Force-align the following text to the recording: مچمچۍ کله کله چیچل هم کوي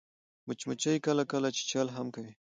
مچمچۍ 0.47 0.97
کله 1.05 1.23
کله 1.31 1.49
چیچل 1.57 1.87
هم 1.95 2.07
کوي 2.15 2.31